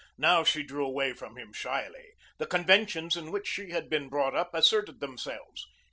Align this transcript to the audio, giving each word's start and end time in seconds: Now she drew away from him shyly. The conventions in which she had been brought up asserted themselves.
Now 0.17 0.43
she 0.43 0.63
drew 0.63 0.83
away 0.83 1.13
from 1.13 1.37
him 1.37 1.53
shyly. 1.53 2.13
The 2.39 2.47
conventions 2.47 3.15
in 3.15 3.31
which 3.31 3.47
she 3.47 3.69
had 3.69 3.87
been 3.87 4.09
brought 4.09 4.33
up 4.33 4.49
asserted 4.51 4.99
themselves. 4.99 5.67